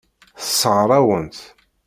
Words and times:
Tessṛeɣ-awen-tt. 0.39 1.41